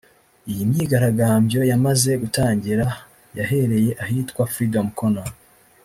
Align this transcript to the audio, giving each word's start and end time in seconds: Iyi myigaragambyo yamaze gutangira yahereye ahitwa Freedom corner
Iyi 0.49 0.63
myigaragambyo 0.69 1.59
yamaze 1.71 2.11
gutangira 2.21 2.85
yahereye 3.37 3.91
ahitwa 4.03 4.43
Freedom 4.53 4.87
corner 4.97 5.29